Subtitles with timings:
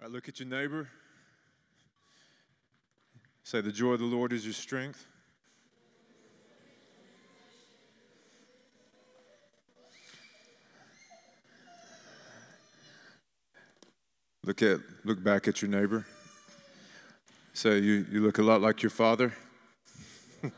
[0.00, 0.88] Right, look at your neighbor.
[3.44, 5.06] Say, The joy of the Lord is your strength.
[14.44, 16.06] Look at look back at your neighbor.
[17.52, 19.34] Say you, you look a lot like your father.
[20.44, 20.52] All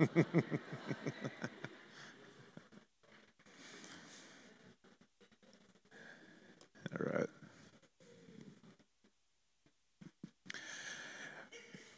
[6.98, 7.38] right.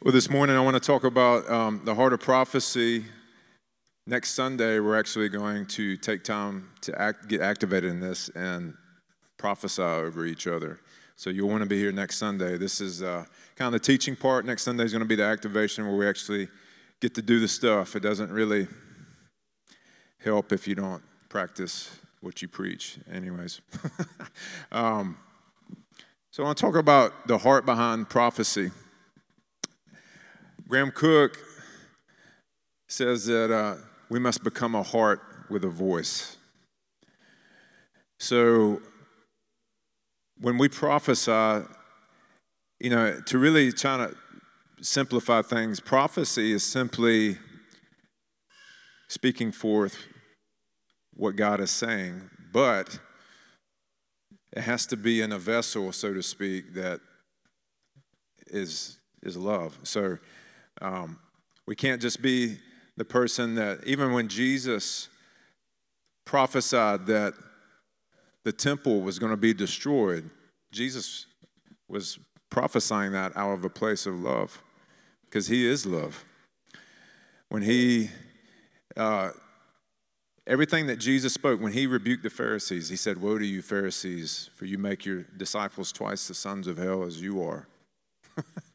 [0.03, 3.05] Well, this morning I want to talk about um, the heart of prophecy.
[4.07, 8.73] Next Sunday, we're actually going to take time to act, get activated in this and
[9.37, 10.79] prophesy over each other.
[11.17, 12.57] So you'll want to be here next Sunday.
[12.57, 14.43] This is uh, kind of the teaching part.
[14.43, 16.47] Next Sunday is going to be the activation where we actually
[16.99, 17.95] get to do the stuff.
[17.95, 18.67] It doesn't really
[20.17, 23.61] help if you don't practice what you preach, anyways.
[24.71, 25.15] um,
[26.31, 28.71] so I want to talk about the heart behind prophecy.
[30.71, 31.37] Graham Cooke
[32.87, 33.75] says that uh,
[34.07, 36.37] we must become a heart with a voice.
[38.21, 38.81] So
[40.39, 41.67] when we prophesy,
[42.79, 44.15] you know, to really try to
[44.79, 47.37] simplify things, prophecy is simply
[49.09, 49.97] speaking forth
[51.13, 52.97] what God is saying, but
[54.53, 57.01] it has to be in a vessel, so to speak, that
[58.47, 59.77] is is love.
[59.83, 60.17] So
[60.79, 61.19] um,
[61.65, 62.57] we can't just be
[62.97, 65.09] the person that, even when Jesus
[66.25, 67.33] prophesied that
[68.43, 70.29] the temple was going to be destroyed,
[70.71, 71.25] Jesus
[71.87, 72.19] was
[72.49, 74.61] prophesying that out of a place of love
[75.25, 76.25] because he is love.
[77.49, 78.09] When he,
[78.95, 79.31] uh,
[80.47, 84.49] everything that Jesus spoke, when he rebuked the Pharisees, he said, Woe to you, Pharisees,
[84.55, 87.67] for you make your disciples twice the sons of hell as you are.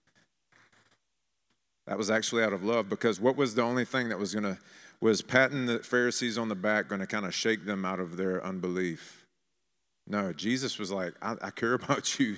[1.87, 4.45] that was actually out of love because what was the only thing that was going
[4.45, 4.59] to,
[5.01, 8.17] was patting the Pharisees on the back going to kind of shake them out of
[8.17, 9.25] their unbelief?
[10.07, 12.37] No, Jesus was like, I, I care about you,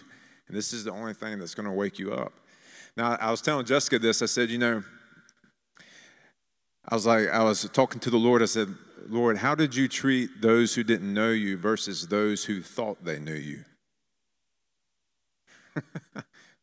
[0.48, 2.32] and this is the only thing that's going to wake you up.
[2.96, 4.22] Now, I was telling Jessica this.
[4.22, 4.82] I said, you know,
[6.88, 8.42] I was like, I was talking to the Lord.
[8.42, 8.74] I said,
[9.08, 13.18] Lord, how did you treat those who didn't know you versus those who thought they
[13.18, 13.64] knew you?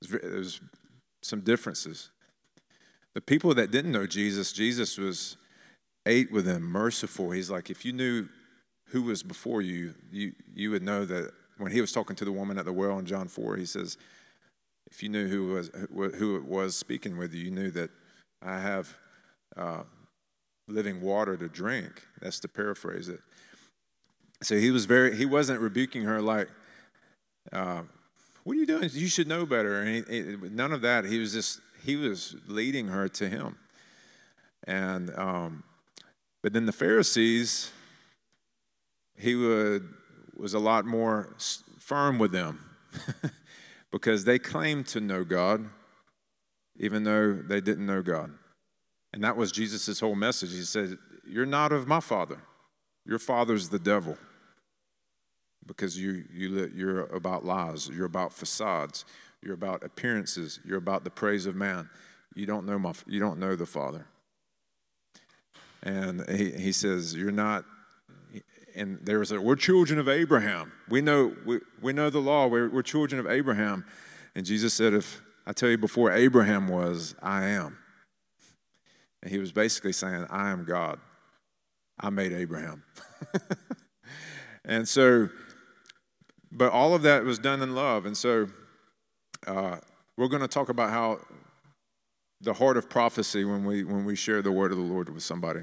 [0.01, 0.59] There's
[1.21, 2.09] some differences.
[3.15, 5.37] The people that didn't know Jesus, Jesus was
[6.05, 7.31] ate with them, merciful.
[7.31, 8.27] He's like, if you knew
[8.89, 12.31] who was before you, you, you would know that when he was talking to the
[12.31, 13.97] woman at the well in John 4, he says,
[14.91, 15.71] if you knew who, was,
[16.15, 17.89] who it was speaking with you, you knew that
[18.41, 18.93] I have
[19.57, 19.83] uh,
[20.67, 22.03] living water to drink.
[22.21, 23.21] That's to paraphrase it.
[24.43, 26.49] So he was very, he wasn't rebuking her like,
[27.51, 27.83] uh,
[28.43, 28.89] what are you doing?
[28.91, 29.81] You should know better.
[29.81, 31.05] And he, he, none of that.
[31.05, 33.57] He was just, he was leading her to him.
[34.67, 35.63] And, um,
[36.41, 37.71] but then the Pharisees,
[39.15, 39.87] he would,
[40.35, 41.35] was a lot more
[41.79, 42.65] firm with them
[43.91, 45.69] because they claimed to know God,
[46.77, 48.31] even though they didn't know God.
[49.13, 50.51] And that was Jesus' whole message.
[50.51, 52.39] He said, You're not of my father,
[53.05, 54.17] your father's the devil.
[55.67, 59.03] Because you, you, you're about lies, you're about facades,
[59.45, 61.89] you're about appearances, you're about the praise of man.
[62.33, 64.07] You don't know, my, you don't know the Father.
[65.83, 67.63] And he, he says, You're not
[68.75, 70.71] and there was a, we're children of Abraham.
[70.89, 72.47] We know, we, we know the law.
[72.47, 73.85] We're, we're children of Abraham.
[74.35, 77.77] And Jesus said, if I tell you before Abraham was, I am.
[79.23, 80.99] And he was basically saying, I am God.
[81.99, 82.83] I made Abraham.
[84.65, 85.29] and so,
[86.51, 88.05] but all of that was done in love.
[88.05, 88.47] And so,
[89.47, 89.77] uh,
[90.17, 91.19] we're going to talk about how
[92.41, 95.23] the heart of prophecy when we when we share the word of the Lord with
[95.23, 95.61] somebody.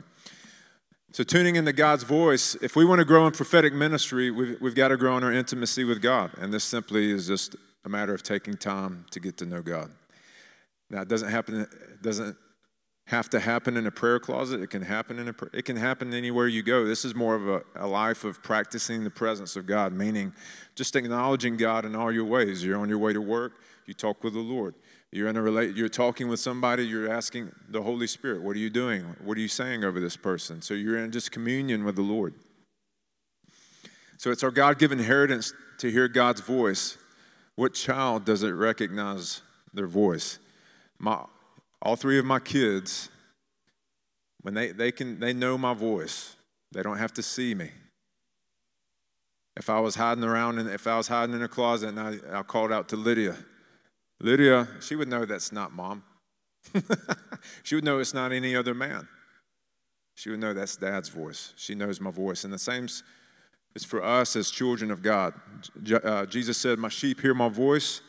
[1.13, 4.75] So, tuning into God's voice, if we want to grow in prophetic ministry, we've, we've
[4.75, 6.31] got to grow in our intimacy with God.
[6.39, 7.55] And this simply is just
[7.85, 9.91] a matter of taking time to get to know God.
[10.89, 12.35] Now, it doesn't happen, it doesn't
[13.07, 14.63] have to happen in a prayer closet.
[14.63, 16.87] It can happen in a, it can happen anywhere you go.
[16.87, 20.33] This is more of a, a life of practicing the presence of God, meaning
[20.77, 22.65] just acknowledging God in all your ways.
[22.65, 23.53] You're on your way to work,
[23.87, 24.75] you talk with the Lord.
[25.11, 28.61] You're in a relate, you're talking with somebody, you're asking the Holy Spirit, what are
[28.61, 29.03] you doing?
[29.23, 30.63] What are you saying over this person?
[30.63, 32.35] So you're in just communion with the Lord.
[34.17, 36.97] So it's our God given inheritance to hear God's voice.
[37.57, 39.43] What child does it recognize
[39.75, 40.39] their voice?
[40.99, 41.25] My,
[41.83, 43.11] all three of my kids,
[44.43, 46.37] when they, they can they know my voice.
[46.73, 47.71] They don't have to see me.
[49.57, 52.17] If I was hiding around and if I was hiding in a closet and I,
[52.33, 53.37] I called out to Lydia,
[54.23, 56.05] Lydia, she would know that's not mom.
[57.65, 59.09] she would know it's not any other man.
[60.15, 61.53] She would know that's dad's voice.
[61.57, 62.45] She knows my voice.
[62.45, 62.87] And the same
[63.75, 65.35] is for us as children of God.
[66.05, 68.01] Uh, Jesus said, My sheep hear my voice,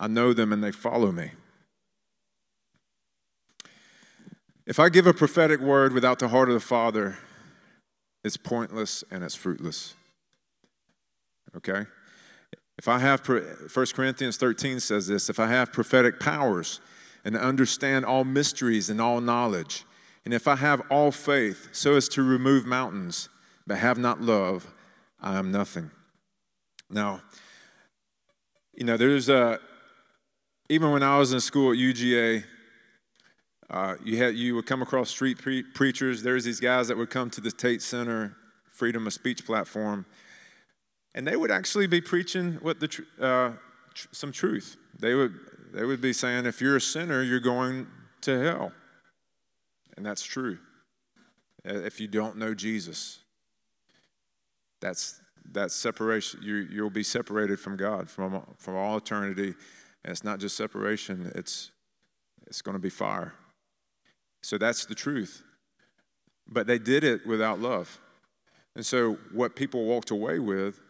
[0.00, 1.32] I know them, and they follow me.
[4.66, 7.18] If I give a prophetic word without the heart of the Father,
[8.24, 9.94] it's pointless and it's fruitless.
[11.56, 11.84] Okay?
[12.78, 16.80] If I have, 1 Corinthians 13 says this if I have prophetic powers
[17.24, 19.84] and understand all mysteries and all knowledge,
[20.24, 23.28] and if I have all faith so as to remove mountains,
[23.66, 24.72] but have not love,
[25.20, 25.90] I am nothing.
[26.88, 27.22] Now,
[28.74, 29.58] you know, there's a,
[30.68, 32.44] even when I was in school at UGA,
[33.70, 36.22] uh, you, had, you would come across street pre- preachers.
[36.22, 38.36] There's these guys that would come to the Tate Center
[38.70, 40.06] Freedom of Speech platform,
[41.14, 43.52] and they would actually be preaching what the uh,
[43.94, 44.76] tr- some truth.
[44.98, 45.34] They would
[45.72, 47.86] they would be saying, if you're a sinner, you're going
[48.22, 48.72] to hell,
[49.96, 50.58] and that's true.
[51.68, 53.20] Uh, if you don't know Jesus,
[54.80, 55.20] that's
[55.52, 56.40] that's separation.
[56.42, 59.54] You you'll be separated from God from from all eternity,
[60.04, 61.32] and it's not just separation.
[61.34, 61.70] It's
[62.46, 63.34] it's going to be fire.
[64.42, 65.42] So that's the truth.
[66.46, 68.00] But they did it without love.
[68.74, 70.80] And so what people walked away with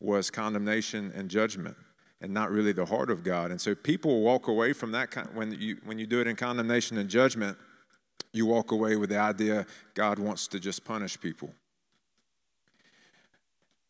[0.00, 1.76] was condemnation and judgment
[2.20, 3.50] and not really the heart of God.
[3.50, 6.36] And so people walk away from that kind when you when you do it in
[6.36, 7.56] condemnation and judgment,
[8.32, 11.54] you walk away with the idea God wants to just punish people.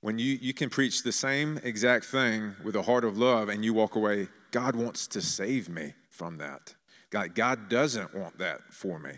[0.01, 3.65] When you, you can preach the same exact thing with a heart of love and
[3.65, 6.75] you walk away, God wants to save me from that.
[7.09, 9.13] God, God doesn't want that for me.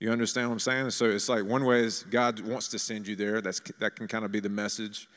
[0.00, 0.90] You understand what I'm saying?
[0.90, 3.40] So it's like one way is God wants to send you there.
[3.40, 5.08] That's, that can kind of be the message.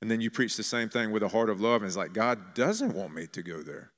[0.00, 2.12] And then you preach the same thing with a heart of love, and it's like,
[2.12, 3.90] God doesn't want me to go there.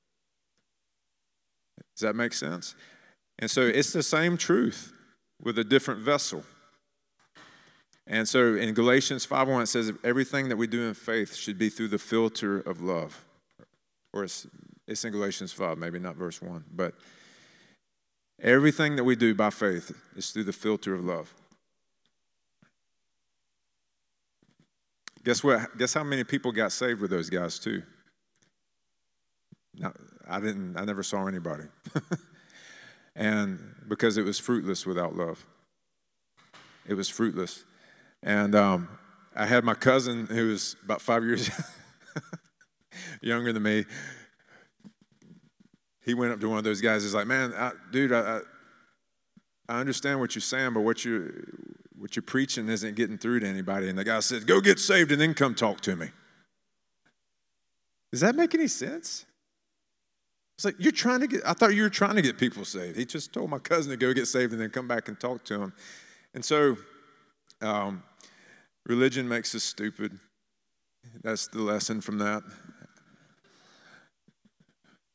[1.95, 2.75] Does that make sense?
[3.39, 4.93] And so it's the same truth
[5.41, 6.43] with a different vessel.
[8.07, 11.69] And so in Galatians 5:1 it says everything that we do in faith should be
[11.69, 13.23] through the filter of love.
[14.13, 14.47] Or it's,
[14.87, 16.95] it's in Galatians 5, maybe not verse 1, but
[18.41, 21.31] Everything that we do by faith is through the filter of love.
[25.23, 25.77] Guess what?
[25.77, 27.83] Guess how many people got saved with those guys too?
[29.75, 29.93] Now,
[30.27, 30.77] I didn't.
[30.77, 31.65] I never saw anybody,
[33.15, 35.45] and because it was fruitless without love.
[36.87, 37.63] It was fruitless,
[38.23, 38.89] and um,
[39.35, 41.49] I had my cousin who was about five years
[43.21, 43.85] younger than me
[46.03, 47.03] he went up to one of those guys.
[47.03, 48.39] He's like, "Man, I, dude, I,
[49.69, 51.45] I understand what you're saying, but what you
[52.01, 55.11] what you're preaching isn't getting through to anybody." And the guy says, "Go get saved
[55.11, 56.09] and then come talk to me."
[58.11, 59.25] Does that make any sense?
[60.57, 61.41] It's like you're trying to get.
[61.45, 62.97] I thought you were trying to get people saved.
[62.97, 65.43] He just told my cousin to go get saved and then come back and talk
[65.45, 65.73] to him.
[66.33, 66.77] And so,
[67.61, 68.03] um,
[68.85, 70.19] religion makes us stupid.
[71.23, 72.43] That's the lesson from that.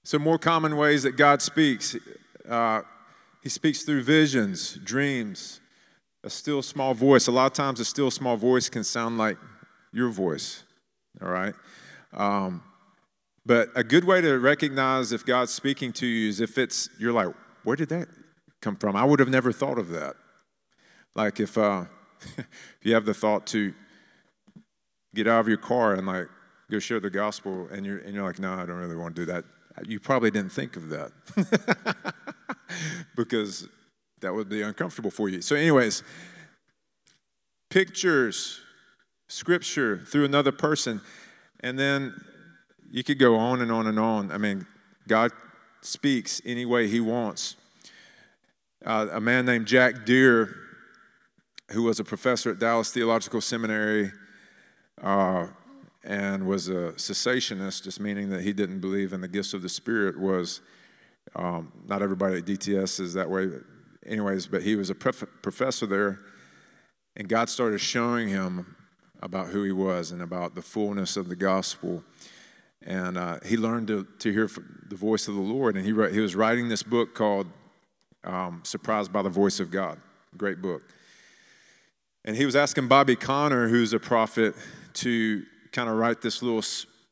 [0.05, 1.97] So, more common ways that God speaks
[2.49, 2.83] uh,
[3.43, 5.61] He speaks through visions, dreams,
[6.27, 7.29] a still small voice.
[7.29, 9.39] A lot of times, a still small voice can sound like
[9.93, 10.65] your voice,
[11.23, 11.55] all right?
[12.13, 12.63] Um,
[13.47, 17.13] but a good way to recognize if God's speaking to you is if it's, you're
[17.13, 17.29] like,
[17.63, 18.09] where did that
[18.61, 18.97] come from?
[18.97, 20.17] I would have never thought of that.
[21.15, 21.85] Like if, uh,
[22.37, 22.47] if
[22.83, 23.73] you have the thought to
[25.15, 26.27] get out of your car and like
[26.71, 29.23] go share the gospel and you're, and you're like, no, I don't really want to
[29.23, 29.45] do that
[29.85, 31.13] you probably didn't think of that
[33.17, 33.69] because
[34.27, 35.41] that would be uncomfortable for you.
[35.41, 36.03] So, anyways,
[37.71, 38.61] pictures,
[39.29, 41.01] scripture through another person,
[41.61, 42.13] and then
[42.91, 44.33] you could go on and on and on.
[44.33, 44.67] I mean,
[45.07, 45.31] God
[45.81, 47.55] speaks any way He wants.
[48.85, 50.57] Uh, a man named Jack Deere,
[51.71, 54.11] who was a professor at Dallas Theological Seminary,
[55.03, 55.47] uh,
[56.03, 59.69] and was a cessationist, just meaning that he didn't believe in the gifts of the
[59.69, 60.63] Spirit, was
[61.37, 63.49] um, not everybody at DTS is that way.
[64.07, 66.21] Anyways, but he was a prof- professor there,
[67.17, 68.77] and God started showing him
[69.21, 72.05] about who he was and about the fullness of the gospel.
[72.83, 74.49] And uh, he learned to, to hear
[74.89, 77.49] the voice of the Lord, and he, wrote, he was writing this book called
[78.23, 79.99] um, Surprised by the Voice of God.
[80.37, 80.83] Great book.
[82.25, 84.55] And he was asking Bobby Conner, who's a prophet,
[84.95, 86.63] to kind of write this little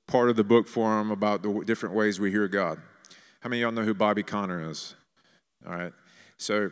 [0.07, 2.79] part of the book for him about the different ways we hear God.
[3.41, 4.95] How many of y'all know who Bobby Conner is?
[5.67, 5.93] All right.
[6.45, 6.71] So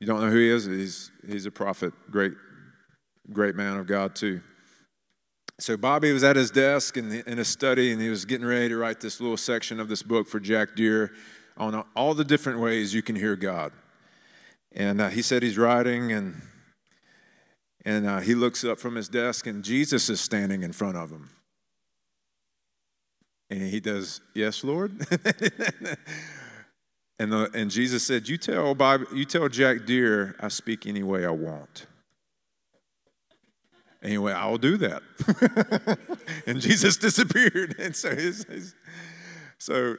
[0.00, 0.64] you don't know who he is?
[0.64, 2.32] He's, he's a prophet, great,
[3.30, 4.40] great man of God, too.
[5.60, 8.46] So Bobby was at his desk in, the, in his study, and he was getting
[8.46, 11.12] ready to write this little section of this book for Jack Deere
[11.58, 13.72] on all the different ways you can hear God.
[14.72, 16.40] And uh, he said he's writing, and
[17.84, 21.10] and uh, he looks up from his desk, and Jesus is standing in front of
[21.10, 21.28] him.
[23.50, 25.06] And he does, Yes, Lord.
[27.18, 31.02] and, the, and Jesus said, you tell, Bob, you tell Jack Deere I speak any
[31.02, 31.86] way I want.
[34.02, 35.02] Anyway, I'll do that.
[36.46, 37.74] and Jesus disappeared.
[37.80, 38.74] And so, his, his,
[39.58, 39.96] so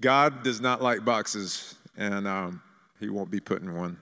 [0.00, 2.62] God does not like boxes, and um,
[3.00, 3.96] he won't be put in one.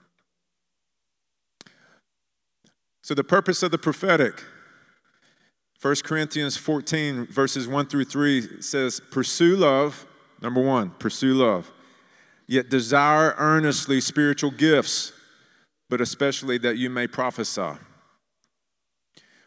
[3.03, 4.43] So, the purpose of the prophetic
[5.81, 10.05] 1 Corinthians 14, verses 1 through 3 says, Pursue love,
[10.41, 11.71] number one, pursue love,
[12.47, 15.13] yet desire earnestly spiritual gifts,
[15.89, 17.73] but especially that you may prophesy.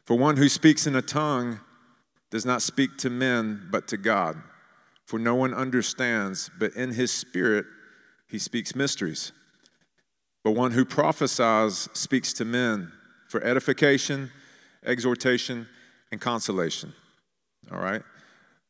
[0.05, 1.61] For one who speaks in a tongue
[2.31, 4.37] does not speak to men, but to God.
[5.07, 7.67] For no one understands, but in his spirit
[8.29, 9.33] he speaks mysteries.
[10.43, 12.93] But one who prophesies speaks to men
[13.29, 14.31] for edification,
[14.85, 15.67] exhortation,
[16.13, 16.93] and consolation.
[17.73, 18.03] All right?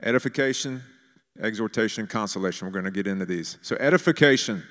[0.03, 0.83] Edification,
[1.41, 2.67] exhortation, consolation.
[2.67, 3.59] We're going to get into these.
[3.63, 4.63] So, edification.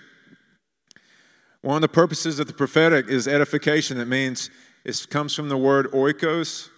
[1.62, 4.00] One of the purposes of the prophetic is edification.
[4.00, 4.50] It means
[4.84, 6.70] it comes from the word oikos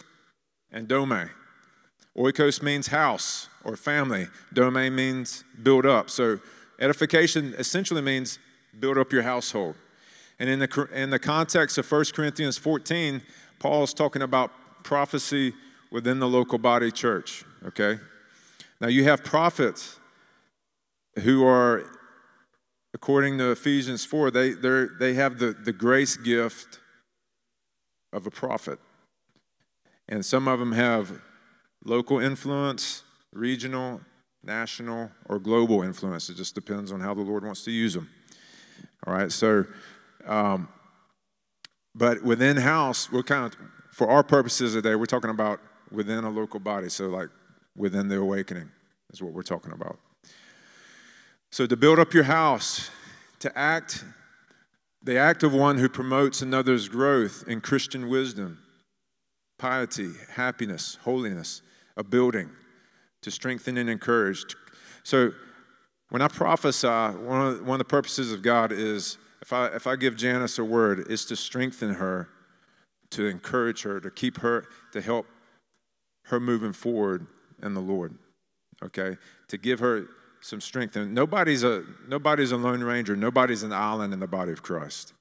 [0.70, 1.30] and dome.
[2.16, 4.28] Oikos means house or family.
[4.52, 6.10] Dome means build up.
[6.10, 6.40] So,
[6.78, 8.38] edification essentially means
[8.78, 9.74] build up your household.
[10.38, 13.22] And in the, in the context of 1 Corinthians 14,
[13.58, 14.52] Paul is talking about
[14.82, 15.54] prophecy
[15.90, 17.98] within the local body church, okay?
[18.80, 19.98] Now you have prophets
[21.20, 21.84] who are,
[22.92, 24.50] according to Ephesians 4, they,
[24.98, 26.80] they have the, the grace gift
[28.12, 28.78] of a prophet.
[30.08, 31.20] And some of them have
[31.84, 33.02] local influence,
[33.32, 34.00] regional,
[34.42, 36.28] national, or global influence.
[36.28, 38.08] It just depends on how the Lord wants to use them.
[39.06, 39.64] All right, so,
[40.26, 40.68] um,
[41.94, 43.58] but within house, we're kind of,
[43.90, 46.88] for our purposes today, we're talking about within a local body.
[46.88, 47.28] So, like
[47.76, 48.70] within the awakening
[49.12, 49.98] is what we're talking about.
[51.50, 52.90] So, to build up your house,
[53.40, 54.04] to act
[55.02, 58.58] the act of one who promotes another's growth in Christian wisdom,
[59.58, 61.62] piety, happiness, holiness,
[61.96, 62.50] a building,
[63.22, 64.44] to strengthen and encourage.
[65.04, 65.32] So,
[66.10, 69.86] when I prophesy, one of, one of the purposes of God is if I, if
[69.86, 72.28] I give Janice a word, is to strengthen her,
[73.10, 75.26] to encourage her, to keep her, to help
[76.24, 77.26] her moving forward
[77.62, 78.14] in the Lord.
[78.82, 79.16] Okay?
[79.48, 80.08] To give her
[80.40, 80.96] some strength.
[80.96, 85.12] And nobody's a nobody's a lone ranger, nobody's an island in the body of Christ.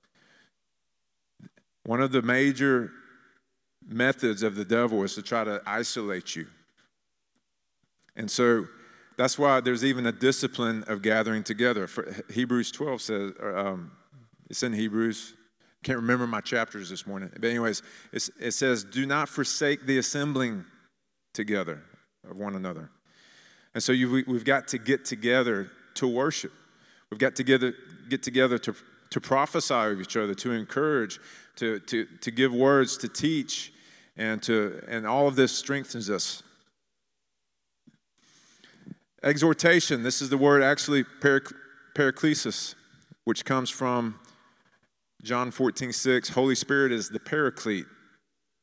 [1.85, 2.91] One of the major
[3.87, 6.47] methods of the devil is to try to isolate you.
[8.15, 8.67] And so
[9.17, 11.85] that's why there's even a discipline of gathering together.
[11.85, 13.91] For Hebrews 12 says, um,
[14.49, 15.35] it's in Hebrews.
[15.83, 17.29] Can't remember my chapters this morning.
[17.33, 20.65] But, anyways, it says, Do not forsake the assembling
[21.33, 21.83] together
[22.29, 22.89] of one another.
[23.73, 26.53] And so you, we've got to get together to worship.
[27.09, 27.61] We've got to get,
[28.09, 28.75] get together to,
[29.11, 31.19] to prophesy of each other, to encourage,
[31.57, 33.73] to, to, to give words, to teach,
[34.17, 36.41] and, to, and all of this strengthens us.
[39.23, 41.53] Exhortation, this is the word actually parac-
[41.95, 42.75] paraklesis,
[43.23, 44.19] which comes from
[45.23, 46.29] John 14, 6.
[46.29, 47.87] Holy Spirit is the paraclete,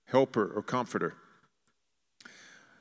[0.06, 1.14] helper, or comforter.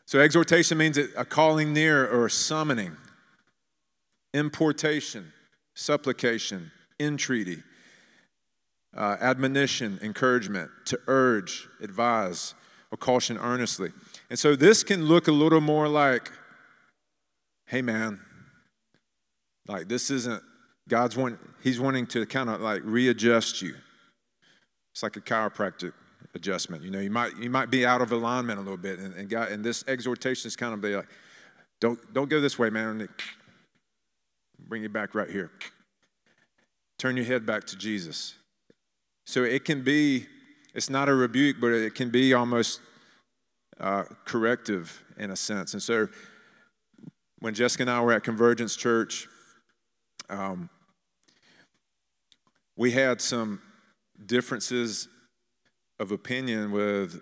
[0.05, 2.97] So, exhortation means a calling near or a summoning,
[4.33, 5.31] importation,
[5.73, 7.63] supplication, entreaty,
[8.95, 12.53] uh, admonition, encouragement, to urge, advise,
[12.91, 13.91] or caution earnestly.
[14.29, 16.29] And so, this can look a little more like,
[17.67, 18.19] hey, man,
[19.67, 20.43] like this isn't,
[20.89, 23.75] God's one, He's wanting to kind of like readjust you.
[24.93, 25.93] It's like a chiropractic
[26.33, 26.83] adjustment.
[26.83, 29.29] You know, you might you might be out of alignment a little bit, and, and
[29.29, 31.07] God, and this exhortation is kind of like,
[31.79, 33.07] don't don't go this way, man.
[34.59, 35.51] Bring you back right here.
[36.97, 38.35] Turn your head back to Jesus.
[39.25, 40.27] So it can be,
[40.73, 42.79] it's not a rebuke, but it can be almost
[43.79, 45.73] uh, corrective in a sense.
[45.73, 46.07] And so
[47.39, 49.27] when Jessica and I were at Convergence Church,
[50.29, 50.69] um,
[52.77, 53.61] we had some
[54.25, 55.07] differences
[56.01, 57.21] of opinion with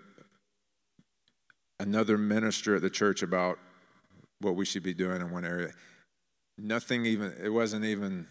[1.78, 3.58] another minister at the church about
[4.40, 5.72] what we should be doing in one area.
[6.56, 8.26] Nothing even, it wasn't even,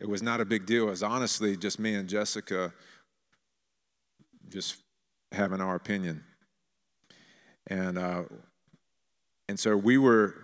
[0.00, 0.88] it was not a big deal.
[0.88, 2.72] It was honestly just me and Jessica
[4.48, 4.82] just
[5.30, 6.24] having our opinion.
[7.68, 8.24] And, uh,
[9.48, 10.34] and so we were,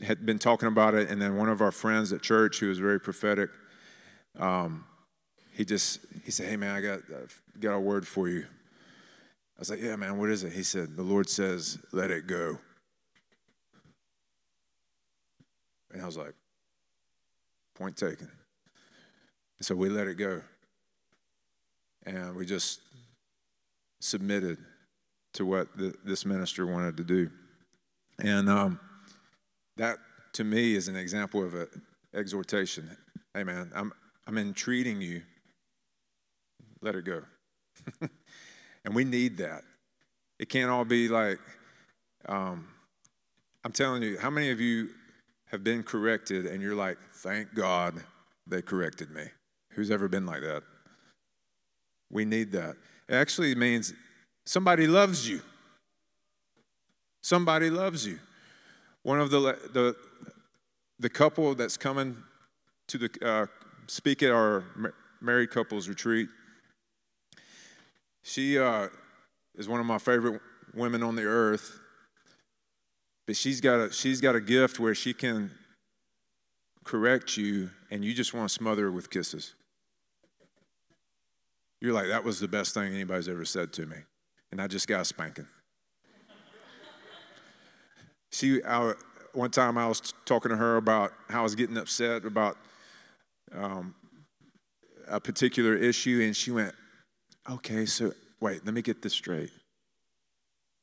[0.00, 2.78] had been talking about it, and then one of our friends at church who was
[2.78, 3.50] very prophetic,
[4.38, 4.84] um,
[5.54, 7.00] he just, he said, hey man, I got,
[7.60, 8.44] got a word for you.
[9.56, 10.52] I was like, yeah man, what is it?
[10.52, 12.58] He said, the Lord says, let it go.
[15.92, 16.34] And I was like,
[17.74, 18.28] point taken.
[19.60, 20.42] So we let it go.
[22.04, 22.80] And we just
[24.00, 24.58] submitted
[25.34, 27.30] to what the, this minister wanted to do.
[28.18, 28.80] And um,
[29.76, 29.98] that,
[30.34, 31.68] to me, is an example of an
[32.12, 32.94] exhortation.
[33.32, 33.92] Hey, man, I'm,
[34.26, 35.22] I'm entreating you.
[36.84, 37.22] Let it go.
[38.84, 39.62] and we need that.
[40.38, 41.38] It can't all be like,
[42.28, 42.68] um,
[43.64, 44.90] I'm telling you, how many of you
[45.46, 47.94] have been corrected and you're like, thank God
[48.46, 49.22] they corrected me?
[49.70, 50.62] Who's ever been like that?
[52.10, 52.76] We need that.
[53.08, 53.94] It actually means
[54.44, 55.40] somebody loves you.
[57.22, 58.18] Somebody loves you.
[59.04, 59.40] One of the,
[59.72, 59.96] the,
[60.98, 62.18] the couple that's coming
[62.88, 63.46] to the, uh,
[63.86, 64.64] speak at our
[65.22, 66.28] married couples retreat,
[68.24, 68.88] she uh,
[69.54, 70.40] is one of my favorite
[70.74, 71.78] women on the earth.
[73.26, 75.50] But she's got a, she's got a gift where she can
[76.84, 79.54] correct you and you just want to smother her with kisses.
[81.80, 83.96] You're like, that was the best thing anybody's ever said to me.
[84.50, 85.46] And I just got a spanking.
[88.32, 88.94] she, I,
[89.34, 92.56] one time I was talking to her about how I was getting upset about
[93.54, 93.94] um,
[95.08, 96.74] a particular issue, and she went,
[97.50, 99.50] okay, so wait, let me get this straight.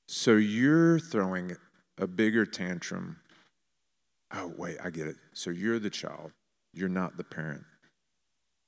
[0.07, 1.55] So you're throwing
[1.97, 3.17] a bigger tantrum.
[4.33, 5.15] Oh, wait, I get it.
[5.33, 6.31] So you're the child,
[6.73, 7.63] you're not the parent.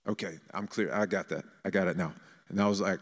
[0.07, 0.93] Okay, I'm clear.
[0.93, 1.45] I got that.
[1.63, 2.13] I got it now.
[2.49, 2.99] And I was like,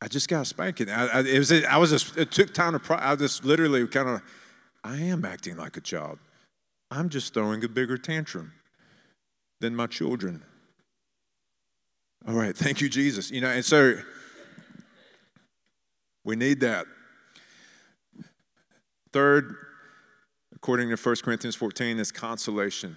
[0.00, 0.90] I just got spanking.
[0.90, 3.86] I, I, it was, I was just, it took time to, pro- I just literally
[3.86, 4.22] kind of,
[4.82, 6.18] I am acting like a child.
[6.90, 8.52] I'm just throwing a bigger tantrum
[9.62, 10.42] than my children.
[12.26, 13.30] All right, thank you, Jesus.
[13.30, 13.94] You know, and so
[16.24, 16.86] we need that.
[19.12, 19.54] Third,
[20.54, 22.96] according to 1 Corinthians 14, is consolation.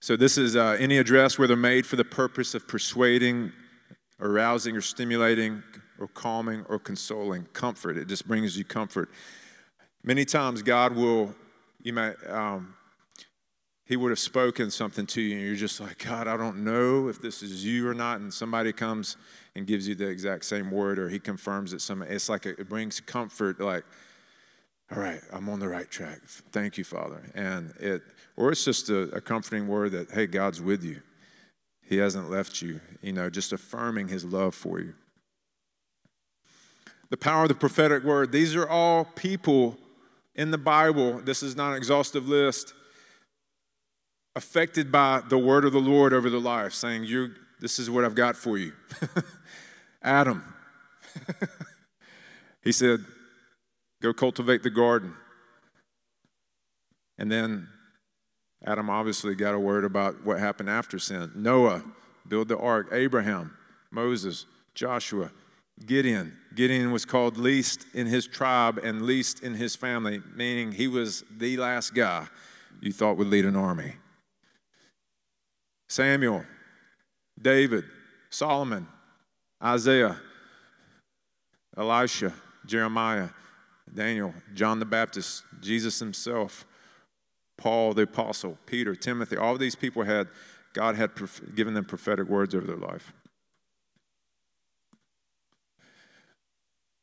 [0.00, 3.52] So, this is uh, any address, whether made for the purpose of persuading,
[4.20, 5.62] arousing, or stimulating,
[5.98, 7.46] or calming, or consoling.
[7.52, 7.96] Comfort.
[7.98, 9.10] It just brings you comfort.
[10.02, 11.34] Many times, God will,
[11.82, 12.75] you might, um,
[13.86, 17.08] He would have spoken something to you, and you're just like, God, I don't know
[17.08, 18.20] if this is you or not.
[18.20, 19.16] And somebody comes
[19.54, 21.80] and gives you the exact same word, or He confirms it.
[21.80, 23.84] Some, it's like it brings comfort, like,
[24.90, 26.20] all right, I'm on the right track.
[26.52, 27.22] Thank you, Father.
[27.34, 28.02] And it,
[28.36, 31.00] or it's just a, a comforting word that, hey, God's with you.
[31.82, 34.94] He hasn't left you, you know, just affirming his love for you.
[37.10, 38.32] The power of the prophetic word.
[38.32, 39.78] These are all people
[40.34, 41.20] in the Bible.
[41.20, 42.74] This is not an exhaustive list.
[44.36, 48.04] Affected by the word of the Lord over their life, saying, you, This is what
[48.04, 48.72] I've got for you.
[50.02, 50.44] Adam.
[52.62, 53.00] he said,
[54.02, 55.14] Go cultivate the garden.
[57.18, 57.66] And then
[58.66, 61.32] Adam obviously got a word about what happened after sin.
[61.34, 61.82] Noah,
[62.28, 62.88] build the ark.
[62.92, 63.56] Abraham,
[63.90, 64.44] Moses,
[64.74, 65.30] Joshua,
[65.84, 66.36] Gideon.
[66.54, 71.24] Gideon was called least in his tribe and least in his family, meaning he was
[71.38, 72.26] the last guy
[72.80, 73.94] you thought would lead an army.
[75.88, 76.44] Samuel,
[77.40, 77.84] David,
[78.30, 78.86] Solomon,
[79.62, 80.16] Isaiah,
[81.76, 82.32] Elisha,
[82.66, 83.28] Jeremiah,
[83.92, 86.66] Daniel, John the Baptist, Jesus himself,
[87.56, 90.28] Paul the apostle, Peter, Timothy, all these people had,
[90.72, 91.10] God had
[91.54, 93.12] given them prophetic words over their life.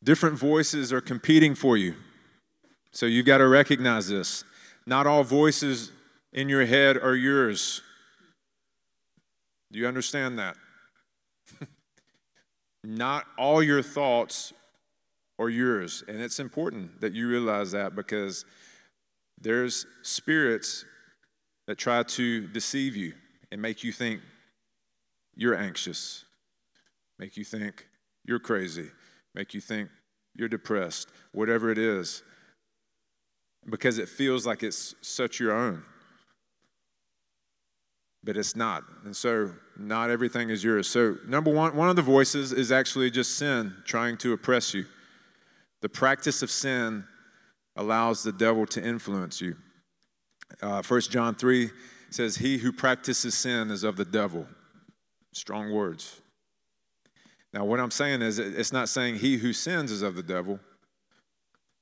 [0.03, 1.95] Different voices are competing for you.
[2.91, 4.43] So you've got to recognize this.
[4.85, 5.91] Not all voices
[6.33, 7.81] in your head are yours.
[9.73, 10.55] Do you understand that?
[12.83, 14.53] Not all your thoughts
[15.39, 16.03] are yours.
[16.07, 18.45] And it's important that you realize that because
[19.41, 20.85] there's spirits
[21.65, 23.13] that try to deceive you
[23.51, 24.21] and make you think
[25.35, 26.23] you're anxious,
[27.17, 27.87] make you think
[28.25, 28.91] you're crazy,
[29.33, 29.89] make you think
[30.35, 32.21] you're depressed, whatever it is,
[33.67, 35.83] because it feels like it's such your own.
[38.23, 38.83] But it's not.
[39.03, 40.87] And so, not everything is yours.
[40.87, 44.85] So, number one, one of the voices is actually just sin trying to oppress you.
[45.81, 47.05] The practice of sin
[47.75, 49.55] allows the devil to influence you.
[50.61, 51.71] Uh, 1 John 3
[52.09, 54.47] says, He who practices sin is of the devil.
[55.33, 56.21] Strong words.
[57.53, 60.59] Now, what I'm saying is, it's not saying he who sins is of the devil.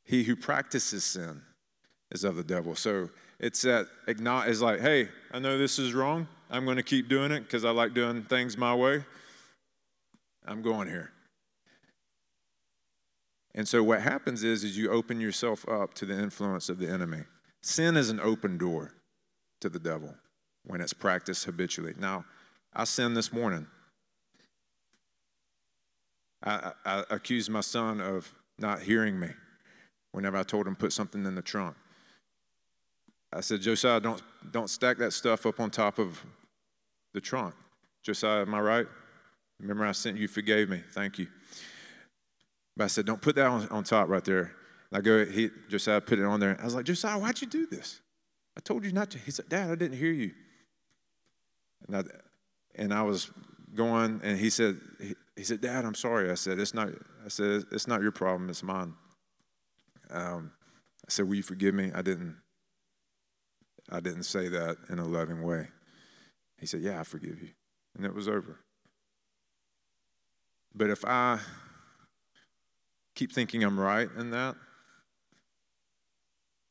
[0.04, 1.41] He who practices sin
[2.12, 2.75] is of the devil.
[2.75, 6.27] So it's that is like, hey, I know this is wrong.
[6.51, 9.05] I'm going to keep doing it because I like doing things my way.
[10.45, 11.11] I'm going here.
[13.55, 16.89] And so what happens is, is you open yourself up to the influence of the
[16.89, 17.21] enemy.
[17.61, 18.93] Sin is an open door
[19.61, 20.13] to the devil
[20.65, 21.93] when it's practiced habitually.
[21.97, 22.25] Now,
[22.73, 23.65] I sinned this morning.
[26.43, 29.29] I, I, I accused my son of not hearing me
[30.11, 31.75] whenever I told him put something in the trunk.
[33.31, 36.21] I said, Josiah, don't, don't stack that stuff up on top of
[37.13, 37.56] the trunk.
[38.04, 38.88] Josiah, am I right?
[39.60, 40.82] Remember, I sent you, forgave me.
[40.93, 41.28] Thank you.
[42.76, 44.54] But I said, don't put that on, on top right there.
[44.91, 46.58] And I go, he, Josiah put it on there.
[46.60, 48.02] I was like, Josiah, why'd you do this?
[48.58, 49.19] I told you not to.
[49.19, 50.32] He said, Dad, I didn't hear you.
[51.88, 52.04] And I,
[52.76, 53.32] and I was
[53.76, 56.32] going, and he said, he, he said, Dad, I'm sorry.
[56.32, 56.89] I said, it's not,
[57.24, 58.93] I said, it's not your problem, it's mine.
[60.10, 60.52] Um,
[61.08, 61.91] I said, Will you forgive me?
[61.93, 62.36] I didn't
[63.91, 65.67] I didn't say that in a loving way.
[66.62, 67.50] He said, Yeah, I forgive you.
[67.97, 68.60] And it was over.
[70.74, 71.39] But if I
[73.15, 74.56] keep thinking I'm right in that,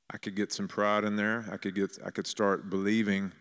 [0.08, 1.44] I could get some pride in there.
[1.52, 3.32] I could get I could start believing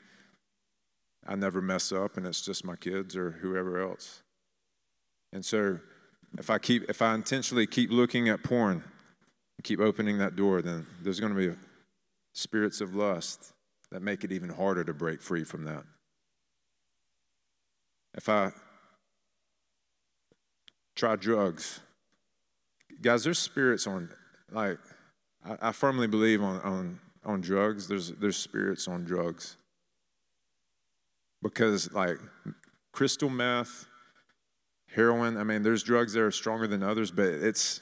[1.26, 4.24] I never mess up and it's just my kids or whoever else.
[5.32, 5.80] And so
[6.38, 8.84] if I keep if I intentionally keep looking at porn
[9.58, 11.56] and keep opening that door, then there's going to be
[12.34, 13.54] spirits of lust
[13.92, 15.84] that make it even harder to break free from that.
[18.16, 18.52] If I
[20.96, 21.80] try drugs,
[23.02, 24.10] guys, there's spirits on,
[24.52, 24.78] like,
[25.46, 29.58] I, I firmly believe on, on, on drugs, there's, there's spirits on drugs.
[31.42, 32.18] Because, like,
[32.92, 33.86] crystal meth,
[34.94, 37.80] heroin, I mean, there's drugs that are stronger than others, but it's,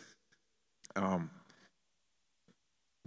[0.95, 1.31] um,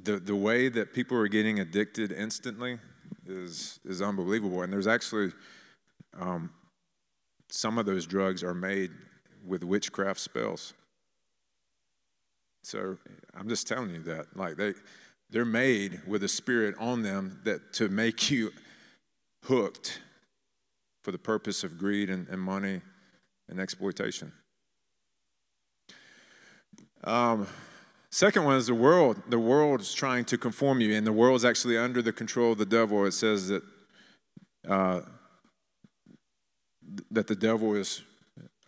[0.03, 2.79] the, the way that people are getting addicted instantly
[3.27, 4.63] is, is unbelievable.
[4.63, 5.33] And there's actually
[6.19, 6.51] um,
[7.51, 8.91] some of those drugs are made
[9.47, 10.75] with witchcraft spells.
[12.63, 12.97] So
[13.35, 14.37] I'm just telling you that.
[14.37, 14.75] Like they,
[15.31, 18.53] they're made with a spirit on them that to make you
[19.45, 20.01] hooked
[21.03, 22.81] for the purpose of greed and, and money
[23.49, 24.33] and exploitation.
[27.05, 27.47] Um,
[28.13, 29.23] Second one is the world.
[29.29, 32.53] The world is trying to conform you, and the world is actually under the control
[32.53, 33.05] of the devil.
[33.07, 33.63] It says that
[34.69, 35.03] uh,
[37.11, 38.03] that the devil is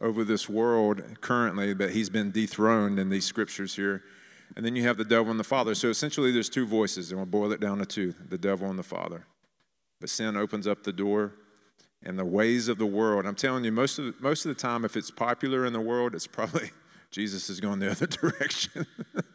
[0.00, 4.02] over this world currently, but he's been dethroned in these scriptures here.
[4.56, 5.74] And then you have the devil and the father.
[5.74, 8.78] So essentially, there's two voices, and we'll boil it down to two: the devil and
[8.78, 9.24] the father.
[10.00, 11.32] But sin opens up the door,
[12.02, 13.24] and the ways of the world.
[13.24, 16.14] I'm telling you, most of most of the time, if it's popular in the world,
[16.14, 16.70] it's probably
[17.10, 18.86] Jesus is going the other direction.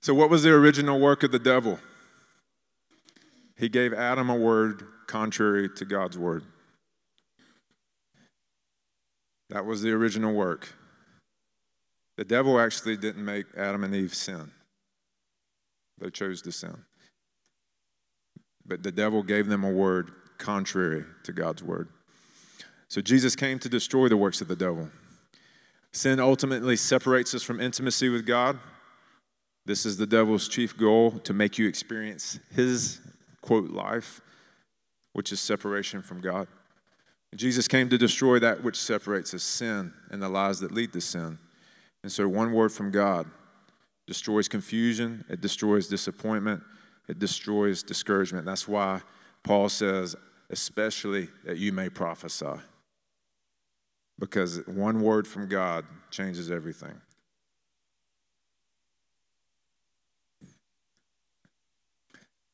[0.00, 1.80] so, what was the original work of the devil?
[3.56, 6.44] He gave Adam a word contrary to God's word.
[9.50, 10.72] That was the original work.
[12.16, 14.52] The devil actually didn't make Adam and Eve sin,
[15.98, 16.76] they chose to sin.
[18.66, 21.88] But the devil gave them a word contrary to God's word.
[22.88, 24.90] So Jesus came to destroy the works of the devil.
[25.92, 28.58] Sin ultimately separates us from intimacy with God.
[29.64, 33.00] This is the devil's chief goal to make you experience his,
[33.40, 34.20] quote, life,
[35.12, 36.48] which is separation from God.
[37.34, 41.00] Jesus came to destroy that which separates us sin and the lies that lead to
[41.00, 41.38] sin.
[42.02, 43.26] And so, one word from God
[44.06, 46.62] destroys confusion, it destroys disappointment,
[47.08, 48.46] it destroys discouragement.
[48.46, 49.02] That's why
[49.42, 50.16] Paul says,
[50.50, 52.60] especially that you may prophesy
[54.18, 56.94] because one word from God changes everything.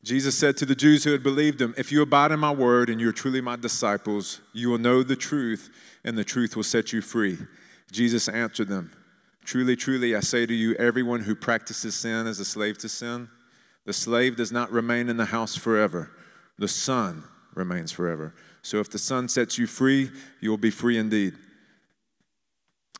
[0.04, 2.90] Jesus said to the Jews who had believed him, If you abide in my word
[2.90, 5.70] and you're truly my disciples, you will know the truth,
[6.04, 7.38] and the truth will set you free.
[7.90, 8.92] Jesus answered them,
[9.46, 13.30] Truly, truly, I say to you, everyone who practices sin is a slave to sin.
[13.86, 16.10] The slave does not remain in the house forever,
[16.58, 18.34] the son remains forever.
[18.60, 21.34] So if the son sets you free, you will be free indeed.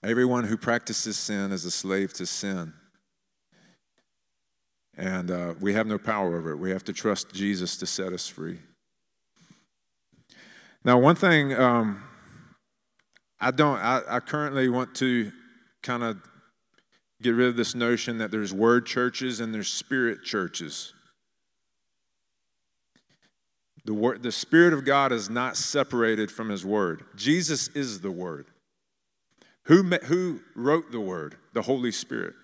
[0.03, 2.73] Everyone who practices sin is a slave to sin.
[4.96, 6.57] And uh, we have no power over it.
[6.57, 8.59] We have to trust Jesus to set us free.
[10.85, 12.02] Now, one thing um,
[13.40, 15.33] I don't, I, I currently want to
[15.83, 16.18] kind of
[17.22, 20.92] get rid of this notion that there's word churches and there's spirit churches.
[23.85, 27.04] The, word, the Spirit of God is not separated from His Word.
[27.16, 28.46] Jesus is the Word.
[29.64, 31.37] Who, who wrote the Word?
[31.52, 32.35] The Holy Spirit.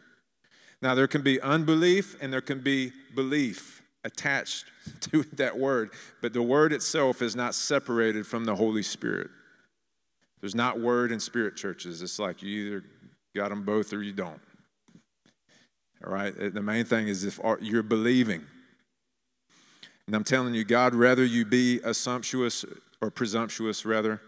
[0.83, 4.65] Now, there can be unbelief and there can be belief attached
[5.01, 5.91] to that word,
[6.23, 9.31] but the word itself is not separated from the Holy Spirit.
[10.41, 12.01] There's not word and spirit churches.
[12.01, 12.85] It's like you either
[13.37, 14.41] got them both or you don't.
[16.05, 16.35] All right?
[16.39, 18.43] Uh, the main thing is if you're believing.
[20.07, 22.65] And I'm telling you, God, rather you be assumptuous
[23.03, 24.21] or presumptuous, rather,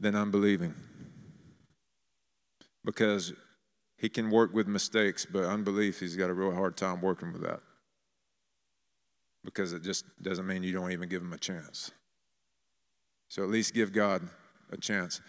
[0.00, 0.74] than unbelieving.
[2.84, 3.32] Because
[3.98, 7.42] he can work with mistakes, but unbelief, he's got a real hard time working with
[7.42, 7.60] that.
[9.44, 11.90] Because it just doesn't mean you don't even give him a chance.
[13.28, 14.22] So at least give God
[14.70, 15.20] a chance.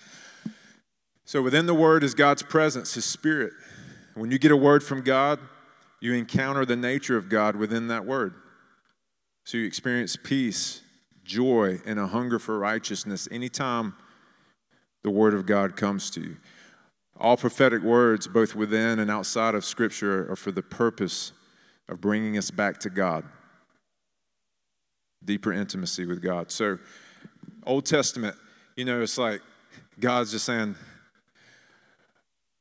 [1.26, 3.54] So within the word is God's presence, his spirit.
[4.14, 5.40] When you get a word from God,
[6.00, 8.34] you encounter the nature of God within that word.
[9.46, 10.82] So you experience peace,
[11.24, 13.96] joy, and a hunger for righteousness anytime
[15.04, 16.38] the word of God comes to you.
[17.20, 21.34] All prophetic words, both within and outside of Scripture, are for the purpose
[21.90, 23.26] of bringing us back to God,
[25.26, 26.50] deeper intimacy with God.
[26.50, 26.80] So,
[27.66, 28.38] Old Testament,
[28.78, 29.42] you know, it's like
[30.00, 30.76] God's just saying,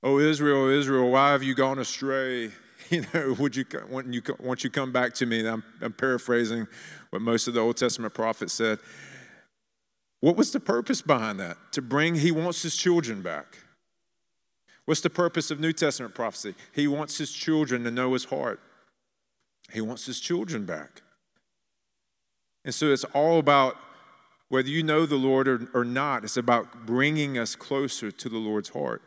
[0.02, 2.50] Oh, Israel, Israel, why have you gone astray?
[2.90, 6.66] You know, would you, when you, once you come back to me, I'm, I'm paraphrasing
[7.10, 8.78] what most of the Old Testament prophets said.
[10.20, 11.58] What was the purpose behind that?
[11.72, 13.58] To bring, he wants his children back.
[14.88, 16.54] What's the purpose of New Testament prophecy?
[16.72, 18.58] He wants his children to know his heart.
[19.70, 21.02] He wants his children back.
[22.64, 23.76] And so it's all about
[24.48, 28.38] whether you know the Lord or, or not, it's about bringing us closer to the
[28.38, 29.02] Lord's heart.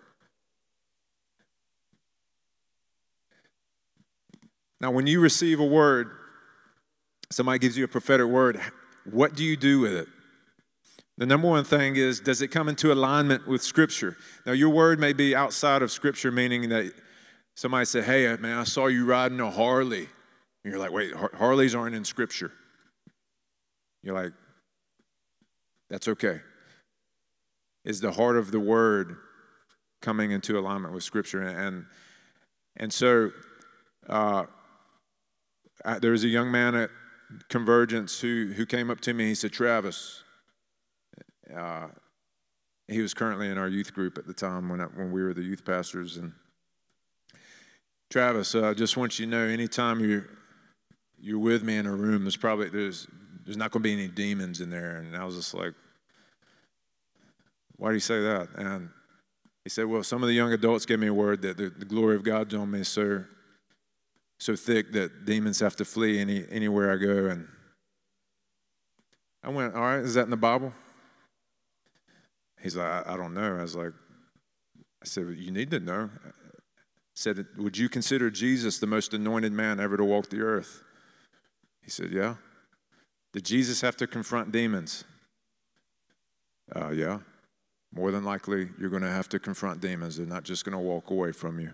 [4.79, 6.11] Now, when you receive a word,
[7.31, 8.61] somebody gives you a prophetic word,
[9.09, 10.07] what do you do with it?
[11.21, 14.17] The number one thing is does it come into alignment with Scripture?
[14.43, 16.91] Now, your word may be outside of Scripture, meaning that
[17.53, 20.09] somebody said, Hey, man, I saw you riding a Harley.
[20.63, 22.51] And you're like, Wait, Harleys aren't in Scripture.
[24.01, 24.33] You're like,
[25.91, 26.41] That's okay.
[27.85, 29.17] Is the heart of the word
[30.01, 31.43] coming into alignment with Scripture?
[31.43, 31.85] And,
[32.77, 33.29] and so,
[34.09, 34.47] uh,
[35.99, 36.89] there was a young man at
[37.47, 39.27] Convergence who, who came up to me.
[39.27, 40.23] He said, Travis,
[41.55, 41.87] uh,
[42.87, 45.33] he was currently in our youth group at the time when, I, when we were
[45.33, 46.17] the youth pastors.
[46.17, 46.33] And
[48.09, 50.27] Travis, uh, I just want you to know anytime you're,
[51.19, 53.07] you're with me in a room, there's probably, there's,
[53.45, 54.97] there's not going to be any demons in there.
[54.97, 55.73] And I was just like,
[57.77, 58.49] why do you say that?
[58.55, 58.89] And
[59.63, 61.85] he said, well, some of the young adults gave me a word that the, the
[61.85, 63.23] glory of God's on me so,
[64.39, 67.27] so thick that demons have to flee any, anywhere I go.
[67.27, 67.47] And
[69.43, 70.73] I went, all right, is that in the Bible?
[72.61, 73.57] He's like, I, I don't know.
[73.57, 73.93] I was like,
[75.01, 76.09] I said, well, You need to know.
[76.25, 76.29] I
[77.15, 80.83] said, Would you consider Jesus the most anointed man ever to walk the earth?
[81.81, 82.35] He said, Yeah.
[83.33, 85.05] Did Jesus have to confront demons?
[86.75, 87.19] Uh, yeah.
[87.93, 90.17] More than likely, you're going to have to confront demons.
[90.17, 91.71] They're not just going to walk away from you.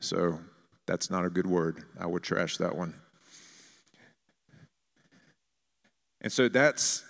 [0.00, 0.38] So
[0.86, 1.84] that's not a good word.
[1.98, 2.94] I would trash that one.
[6.20, 7.04] And so that's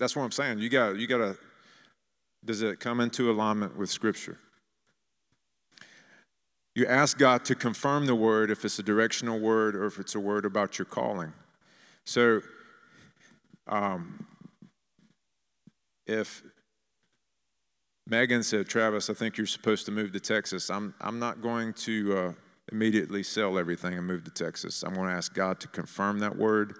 [0.00, 0.58] that's what I'm saying.
[0.58, 1.36] You got you got to
[2.44, 4.38] does it come into alignment with scripture?
[6.74, 10.14] You ask God to confirm the word if it's a directional word or if it's
[10.14, 11.32] a word about your calling.
[12.06, 12.40] So
[13.66, 14.26] um,
[16.06, 16.42] if
[18.06, 20.70] Megan said, Travis, I think you're supposed to move to Texas.
[20.70, 22.32] I'm, I'm not going to uh,
[22.72, 24.82] immediately sell everything and move to Texas.
[24.82, 26.76] I'm going to ask God to confirm that word,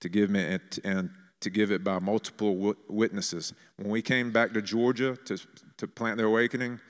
[0.00, 1.10] to give me, and, and
[1.40, 3.52] to give it by multiple witnesses.
[3.76, 5.38] When we came back to Georgia to,
[5.76, 6.80] to plant the awakening,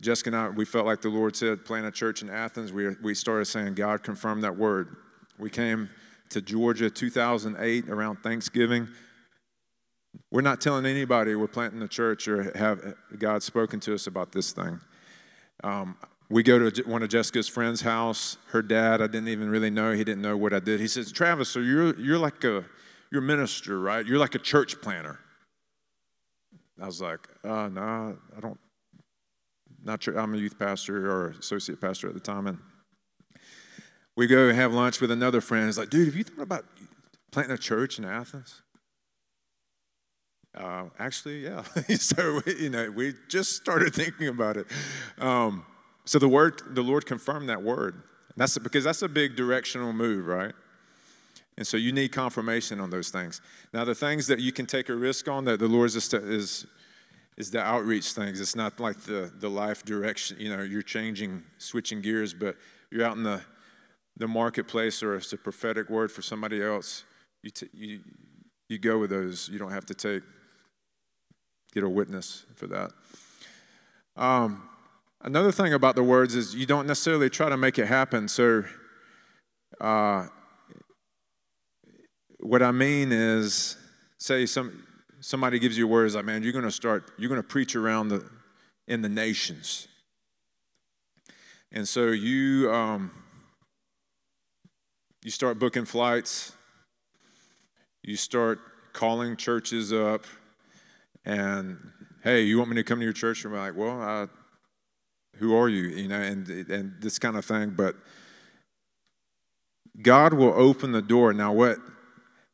[0.00, 2.72] Jessica and I, we felt like the Lord said, plant a church in Athens.
[2.72, 4.96] We, we started saying, God confirmed that word.
[5.38, 5.88] We came
[6.30, 8.88] to Georgia 2008 around Thanksgiving.
[10.30, 14.32] We're not telling anybody we're planting a church or have God spoken to us about
[14.32, 14.80] this thing.
[15.62, 15.96] Um,
[16.30, 18.38] we go to one of Jessica's friends' house.
[18.48, 19.92] Her dad, I didn't even really know.
[19.92, 20.80] He didn't know what I did.
[20.80, 22.64] He says, Travis, so you're, you're like a
[23.14, 24.04] you're a minister, right?
[24.04, 25.20] You're like a church planner.
[26.82, 28.58] I was like, uh, no, I don't.
[29.84, 30.18] Not sure.
[30.18, 32.58] I'm a youth pastor or associate pastor at the time, and
[34.16, 35.66] we go have lunch with another friend.
[35.66, 36.64] He's like, dude, have you thought about
[37.30, 38.62] planting a church in Athens?
[40.56, 41.62] Uh, actually, yeah.
[41.96, 44.66] so you know, we just started thinking about it.
[45.18, 45.64] Um,
[46.04, 48.02] so the word, the Lord confirmed that word.
[48.36, 50.54] That's because that's a big directional move, right?
[51.56, 53.40] And so you need confirmation on those things.
[53.72, 56.66] Now, the things that you can take a risk on that the Lord is, is,
[57.36, 58.40] is the outreach things.
[58.40, 62.56] It's not like the, the life direction, you know, you're changing, switching gears, but
[62.90, 63.40] you're out in the,
[64.16, 67.04] the marketplace or it's a prophetic word for somebody else.
[67.42, 68.00] You, t- you,
[68.68, 69.48] you go with those.
[69.48, 70.22] You don't have to take,
[71.72, 72.90] get a witness for that.
[74.16, 74.68] Um,
[75.20, 78.26] another thing about the words is you don't necessarily try to make it happen.
[78.26, 78.64] So,
[79.80, 80.28] uh,
[82.44, 83.76] what I mean is,
[84.18, 84.84] say some
[85.20, 88.08] somebody gives you words like, "Man, you're going to start, you're going to preach around
[88.08, 88.28] the
[88.86, 89.88] in the nations,"
[91.72, 93.10] and so you um,
[95.22, 96.52] you start booking flights,
[98.02, 98.60] you start
[98.92, 100.26] calling churches up,
[101.24, 101.78] and
[102.22, 103.44] hey, you want me to come to your church?
[103.44, 104.26] And we're like, well, I,
[105.38, 105.84] who are you?
[105.84, 107.96] You know, and and this kind of thing, but.
[110.02, 111.32] God will open the door.
[111.32, 111.78] Now, what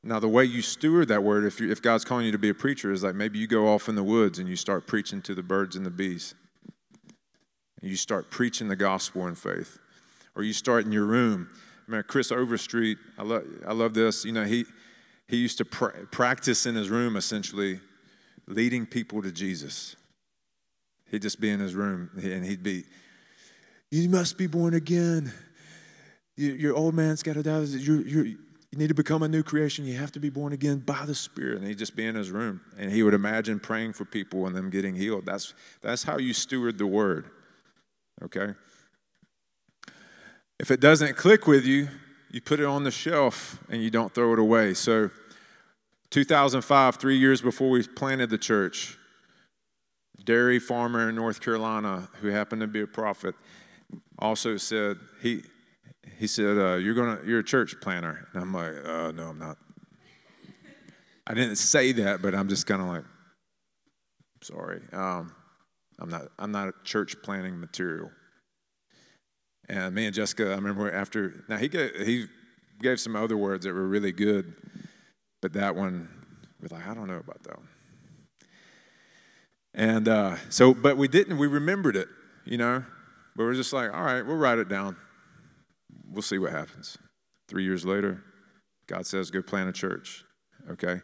[0.03, 2.49] now, the way you steward that word, if, you, if God's calling you to be
[2.49, 5.21] a preacher, is like maybe you go off in the woods and you start preaching
[5.23, 6.35] to the birds and the bees.
[7.83, 9.79] And you start preaching the gospel in faith.
[10.35, 11.51] Or you start in your room.
[11.87, 14.25] I mean, Chris Overstreet, I love, I love this.
[14.25, 14.65] You know, he,
[15.29, 17.81] he used to pr- practice in his room essentially
[18.47, 19.97] leading people to Jesus.
[21.11, 22.85] He'd just be in his room and he'd be,
[23.91, 25.33] You must be born again.
[26.37, 27.61] Your old man's got to die.
[27.61, 28.27] You're, you're,
[28.73, 29.85] you need to become a new creation.
[29.85, 31.59] You have to be born again by the Spirit.
[31.59, 32.61] And he'd just be in his room.
[32.79, 35.27] And he would imagine praying for people and them getting healed.
[35.27, 37.31] That's, that's how you steward the word.
[38.23, 38.55] Okay?
[40.61, 41.89] If it doesn't click with you,
[42.31, 44.75] you put it on the shelf and you don't throw it away.
[44.75, 45.11] So,
[46.11, 48.99] 2005, three years before we planted the church,
[50.25, 53.35] dairy farmer in North Carolina who happened to be a prophet
[54.19, 55.43] also said he
[56.19, 59.39] he said, uh, "You're gonna, you're a church planner," and I'm like, uh, "No, I'm
[59.39, 59.59] not."
[61.27, 63.05] I didn't say that, but I'm just kind of like,
[64.43, 65.35] "Sorry, um,
[65.99, 66.23] I'm not.
[66.39, 68.11] I'm not a church planning material."
[69.69, 71.45] And me and Jessica, I remember after.
[71.49, 72.27] Now he gave, he
[72.81, 74.55] gave some other words that were really good,
[75.41, 76.09] but that one,
[76.61, 77.69] we're like, I don't know about that one.
[79.75, 81.39] And uh, so, but we didn't.
[81.39, 82.09] We remembered it,
[82.45, 82.85] you know.
[83.37, 84.97] But we're just like, all right, we'll write it down
[86.09, 86.99] we'll see what happens.
[87.49, 88.23] Three years later,
[88.87, 90.25] God says, go plant a church.
[90.71, 91.01] Okay?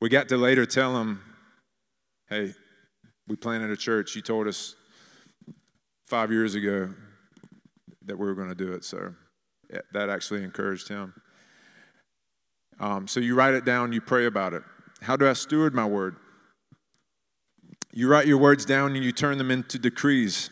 [0.00, 1.22] We got to later tell him,
[2.28, 2.54] hey,
[3.28, 4.16] we planted a church.
[4.16, 4.74] You told us
[6.04, 6.92] five years ago
[8.06, 8.84] that we were going to do it.
[8.84, 9.14] So
[9.92, 11.14] that actually encouraged him.
[12.80, 14.62] Um, so you write it down, you pray about it.
[15.02, 16.16] How do I steward my word?
[17.92, 20.50] You write your words down and you turn them into decrees.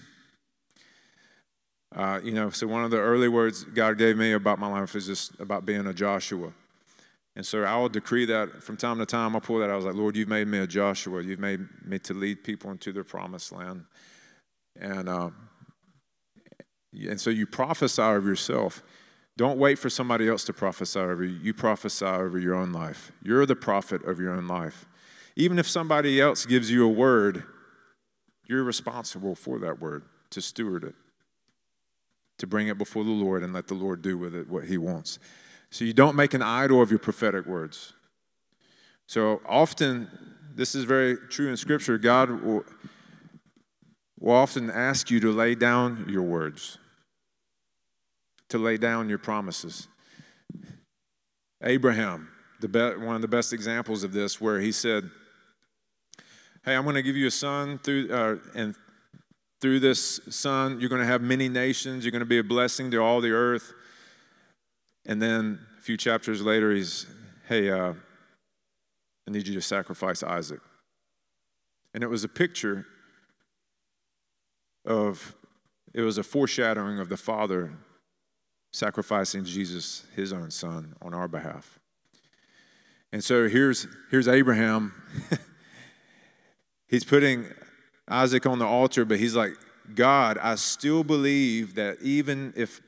[1.98, 4.94] Uh, you know, so one of the early words God gave me about my life
[4.94, 6.52] is just about being a Joshua.
[7.34, 9.34] And so I will decree that from time to time.
[9.34, 9.68] I pull that.
[9.68, 11.22] I was like, Lord, you've made me a Joshua.
[11.22, 13.84] You've made me to lead people into their promised land.
[14.80, 15.30] And, uh,
[16.92, 18.84] and so you prophesy over yourself.
[19.36, 21.36] Don't wait for somebody else to prophesy over you.
[21.42, 23.10] You prophesy over your own life.
[23.24, 24.86] You're the prophet of your own life.
[25.34, 27.42] Even if somebody else gives you a word,
[28.46, 30.94] you're responsible for that word to steward it
[32.38, 34.78] to bring it before the Lord and let the Lord do with it what He
[34.78, 35.18] wants.
[35.70, 37.92] So you don't make an idol of your prophetic words.
[39.06, 40.08] So often,
[40.54, 42.64] this is very true in Scripture, God will,
[44.18, 46.78] will often ask you to lay down your words,
[48.48, 49.88] to lay down your promises.
[51.62, 52.28] Abraham,
[52.60, 55.10] the be- one of the best examples of this, where he said,
[56.64, 58.74] Hey, I'm going to give you a son through, uh, and
[59.60, 62.04] through this son, you're going to have many nations.
[62.04, 63.72] You're going to be a blessing to all the earth.
[65.06, 67.06] And then a few chapters later, he's,
[67.48, 67.94] hey, uh,
[69.26, 70.60] I need you to sacrifice Isaac.
[71.94, 72.86] And it was a picture
[74.84, 75.34] of,
[75.92, 77.72] it was a foreshadowing of the Father
[78.72, 81.78] sacrificing Jesus, his own son, on our behalf.
[83.12, 84.92] And so here's, here's Abraham.
[86.86, 87.46] he's putting
[88.08, 89.52] Isaac on the altar, but he's like,
[89.94, 92.80] God, I still believe that even if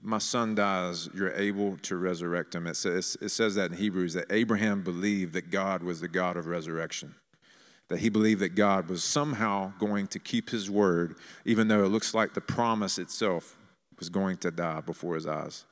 [0.00, 2.66] my son dies, you're able to resurrect him.
[2.66, 6.36] It says, it says that in Hebrews that Abraham believed that God was the God
[6.36, 7.14] of resurrection,
[7.88, 11.88] that he believed that God was somehow going to keep his word, even though it
[11.88, 13.56] looks like the promise itself
[13.98, 15.64] was going to die before his eyes.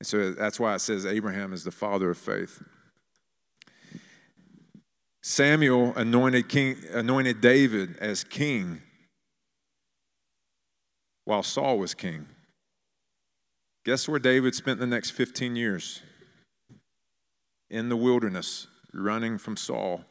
[0.00, 2.62] And so that's why it says Abraham is the father of faith.
[5.30, 8.82] Samuel anointed, king, anointed David as king
[11.24, 12.26] while Saul was king.
[13.84, 16.02] Guess where David spent the next 15 years?
[17.70, 20.04] In the wilderness, running from Saul,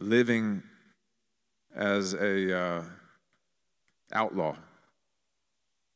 [0.00, 0.64] living
[1.72, 2.82] as a uh,
[4.12, 4.56] outlaw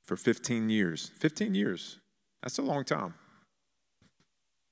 [0.04, 1.10] for 15 years.
[1.18, 1.98] 15 years.
[2.44, 3.14] That's a long time.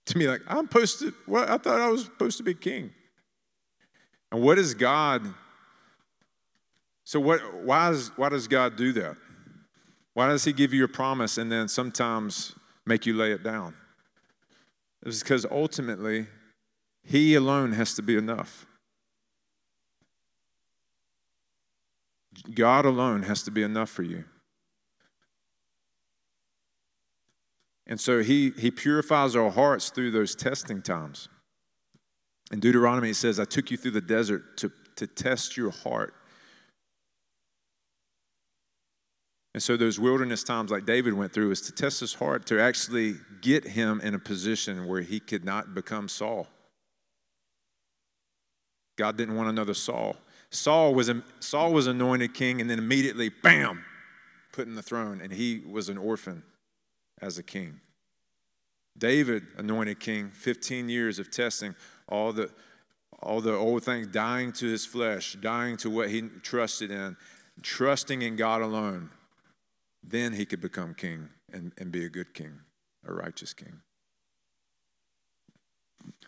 [0.06, 1.50] To me, like, I'm supposed to, what?
[1.50, 2.92] I thought I was supposed to be king.
[4.30, 5.22] And what is God?
[7.04, 9.16] So, what, why, is, why does God do that?
[10.14, 12.54] Why does He give you a promise and then sometimes
[12.84, 13.74] make you lay it down?
[15.06, 16.26] It's because ultimately,
[17.02, 18.66] He alone has to be enough.
[22.54, 24.24] God alone has to be enough for you.
[27.86, 31.28] And so he, he purifies our hearts through those testing times.
[32.50, 36.14] In Deuteronomy, it says, I took you through the desert to, to test your heart.
[39.54, 42.60] And so, those wilderness times, like David went through, is to test his heart to
[42.60, 46.46] actually get him in a position where he could not become Saul.
[48.96, 50.16] God didn't want another Saul.
[50.50, 53.84] Saul was, Saul was anointed king, and then immediately, bam,
[54.52, 56.42] put in the throne, and he was an orphan
[57.20, 57.80] as a king.
[58.96, 61.74] David, anointed king, 15 years of testing,
[62.08, 62.50] all the,
[63.20, 67.16] all the old things, dying to his flesh, dying to what he trusted in,
[67.62, 69.10] trusting in God alone.
[70.02, 72.60] Then he could become king and, and be a good king,
[73.06, 73.80] a righteous king.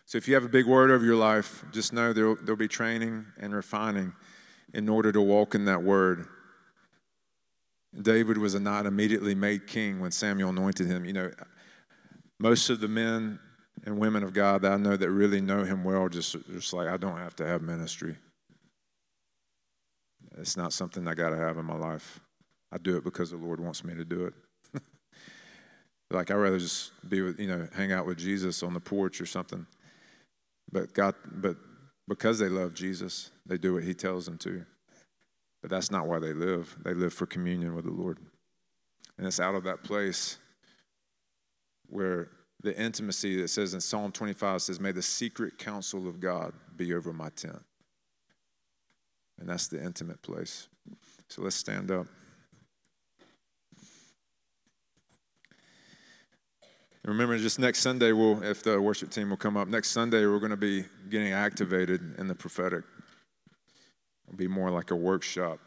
[0.05, 2.67] So if you have a big word over your life, just know there'll, there'll be
[2.67, 4.13] training and refining
[4.73, 6.27] in order to walk in that word.
[7.99, 11.05] David was not immediately made king when Samuel anointed him.
[11.05, 11.31] You know,
[12.39, 13.39] most of the men
[13.85, 16.87] and women of God that I know that really know him well just, just like,
[16.87, 18.15] I don't have to have ministry.
[20.37, 22.19] It's not something I got to have in my life.
[22.71, 24.33] I do it because the Lord wants me to do it.
[26.11, 29.19] like, I'd rather just be with, you know, hang out with Jesus on the porch
[29.19, 29.65] or something.
[30.71, 31.57] But God, but
[32.07, 34.65] because they love Jesus, they do what he tells them to.
[35.61, 36.75] But that's not why they live.
[36.83, 38.19] They live for communion with the Lord.
[39.17, 40.37] And it's out of that place
[41.87, 42.29] where
[42.61, 46.93] the intimacy that says in Psalm 25 says, May the secret counsel of God be
[46.93, 47.61] over my tent.
[49.39, 50.67] And that's the intimate place.
[51.29, 52.05] So let's stand up.
[57.03, 60.37] Remember, just next Sunday, we'll, if the worship team will come up, next Sunday we're
[60.37, 62.83] going to be getting activated in the prophetic.
[64.27, 65.59] It'll be more like a workshop.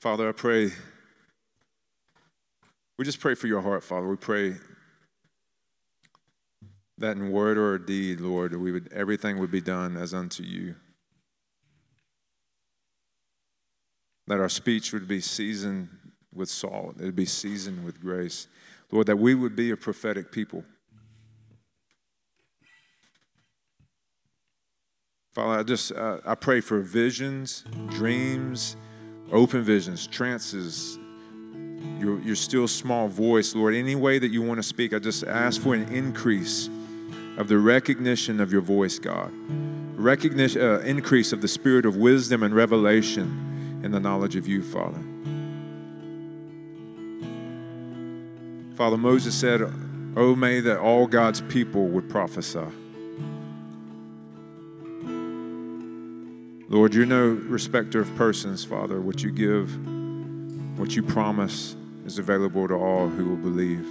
[0.00, 0.72] Father, I pray.
[2.98, 4.08] We just pray for your heart, Father.
[4.08, 4.56] We pray
[6.96, 10.74] that in word or deed, Lord, we would everything would be done as unto you.
[14.26, 15.90] That our speech would be seasoned
[16.32, 18.48] with salt, it would be seasoned with grace.
[18.90, 20.64] Lord, that we would be a prophetic people.
[25.32, 28.76] Father, I just uh, I pray for visions, dreams,
[29.32, 30.98] open visions, trances,
[31.98, 33.74] your, your still small voice, Lord.
[33.74, 36.68] Any way that you want to speak, I just ask for an increase
[37.36, 39.32] of the recognition of your voice, God.
[39.96, 44.62] Recognition, uh, increase of the spirit of wisdom and revelation in the knowledge of you,
[44.62, 45.00] Father.
[48.76, 49.60] Father, Moses said,
[50.16, 52.64] Oh, may that all God's people would prophesy.
[56.70, 59.00] Lord, you're no respecter of persons, Father.
[59.00, 59.76] What you give,
[60.78, 61.74] what you promise
[62.06, 63.84] is available to all who will believe.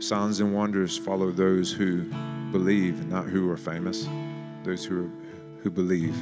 [0.00, 2.04] Signs and wonders follow those who
[2.52, 4.08] believe, not who are famous,
[4.62, 5.10] those who, are,
[5.62, 6.16] who believe.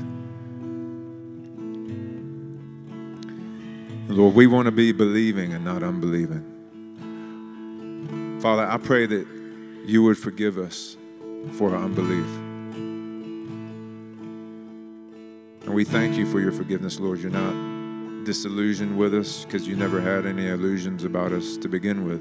[4.09, 6.47] Lord, we want to be believing and not unbelieving.
[8.41, 9.27] Father, I pray that
[9.85, 10.97] you would forgive us
[11.53, 12.50] for our unbelief.
[15.71, 17.21] And we thank you for your forgiveness, Lord.
[17.21, 22.05] You're not disillusioned with us because you never had any illusions about us to begin
[22.05, 22.21] with.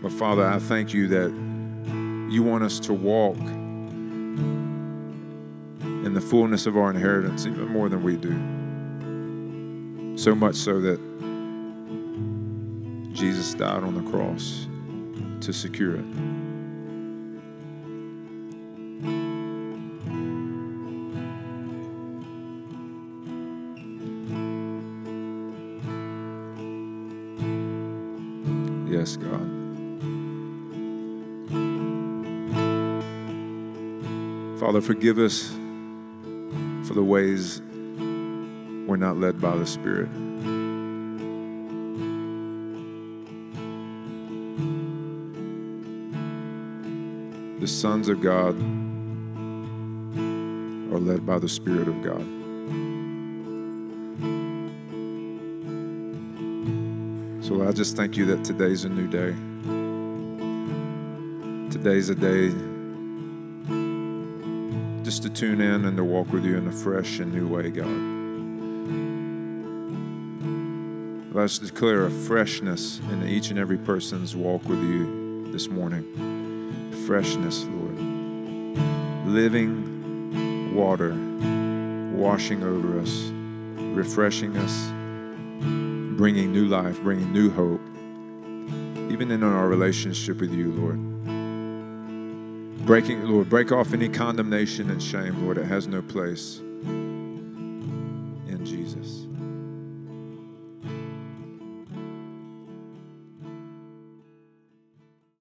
[0.00, 1.32] But Father, I thank you that
[2.32, 3.38] you want us to walk
[5.80, 10.16] in the fullness of our inheritance even more than we do.
[10.16, 11.00] So much so that
[13.12, 14.68] Jesus died on the cross
[15.40, 16.37] to secure it.
[28.90, 29.58] Yes, God.
[34.58, 35.50] Father, forgive us
[36.88, 37.60] for the ways
[38.86, 40.08] we're not led by the Spirit.
[47.60, 48.56] The sons of God
[50.94, 52.37] are led by the Spirit of God.
[57.48, 59.32] So I just thank you that today's a new day.
[61.70, 62.50] Today's a day
[65.02, 67.70] just to tune in and to walk with you in a fresh and new way,
[67.70, 67.86] God.
[71.34, 76.04] Let's declare a freshness in each and every person's walk with you this morning.
[77.06, 77.96] Freshness, Lord.
[79.26, 81.14] Living water
[82.14, 83.30] washing over us,
[83.96, 84.97] refreshing us,
[86.18, 87.80] bringing new life, bringing new hope,
[89.08, 90.98] even in our relationship with you, Lord.
[92.84, 95.58] Breaking, Lord, break off any condemnation and shame, Lord.
[95.58, 96.60] It has no place.